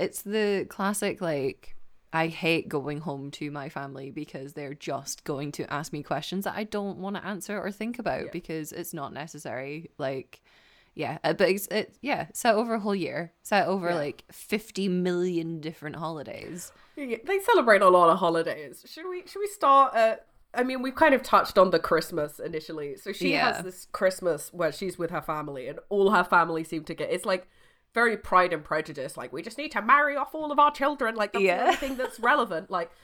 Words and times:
it's 0.00 0.22
the 0.22 0.66
classic 0.68 1.20
like 1.20 1.76
I 2.12 2.26
hate 2.26 2.68
going 2.68 2.98
home 3.00 3.30
to 3.32 3.50
my 3.52 3.68
family 3.68 4.10
because 4.10 4.54
they're 4.54 4.74
just 4.74 5.22
going 5.24 5.52
to 5.52 5.72
ask 5.72 5.92
me 5.92 6.02
questions 6.02 6.44
that 6.44 6.56
I 6.56 6.64
don't 6.64 6.98
want 6.98 7.14
to 7.16 7.24
answer 7.24 7.60
or 7.60 7.70
think 7.70 7.98
about 8.00 8.24
Yeah. 8.24 8.30
because 8.32 8.72
it's 8.72 8.92
not 8.92 9.12
necessary. 9.12 9.90
Like, 9.96 10.42
yeah, 10.94 11.18
uh, 11.22 11.34
but 11.34 11.50
it's 11.50 11.66
it, 11.68 11.96
yeah, 12.00 12.26
set 12.32 12.56
over 12.56 12.74
a 12.74 12.80
whole 12.80 12.96
year, 12.96 13.32
set 13.44 13.68
over 13.68 13.90
Yeah. 13.90 13.94
like 13.94 14.24
fifty 14.32 14.88
million 14.88 15.60
different 15.60 15.96
holidays. 15.96 16.72
They 16.96 17.38
celebrate 17.44 17.80
a 17.80 17.88
lot 17.88 18.10
of 18.10 18.18
holidays. 18.18 18.84
Should 18.86 19.08
we 19.08 19.22
should 19.26 19.38
we 19.38 19.46
start 19.46 19.94
at 19.94 20.26
I 20.52 20.64
mean, 20.64 20.82
we've 20.82 20.96
kind 20.96 21.14
of 21.14 21.22
touched 21.22 21.58
on 21.58 21.70
the 21.70 21.78
Christmas 21.78 22.40
initially. 22.40 22.96
So 22.96 23.12
she 23.12 23.30
Yeah. 23.34 23.52
has 23.52 23.62
this 23.64 23.86
Christmas 23.92 24.52
where 24.52 24.72
she's 24.72 24.98
with 24.98 25.10
her 25.10 25.22
family 25.22 25.68
and 25.68 25.78
all 25.90 26.10
her 26.10 26.24
family 26.24 26.64
seem 26.64 26.82
to 26.84 26.94
get 26.94 27.08
it's 27.12 27.24
like 27.24 27.48
very 27.94 28.16
pride 28.16 28.52
and 28.52 28.64
prejudice, 28.64 29.16
like 29.16 29.32
we 29.32 29.42
just 29.42 29.58
need 29.58 29.72
to 29.72 29.82
marry 29.82 30.16
off 30.16 30.34
all 30.34 30.52
of 30.52 30.58
our 30.58 30.70
children, 30.70 31.14
like 31.16 31.32
that's 31.32 31.44
Yeah. 31.44 31.56
the 31.58 31.62
only 31.64 31.76
thing 31.76 31.96
that's 31.96 32.20
relevant. 32.20 32.70
Like 32.70 32.90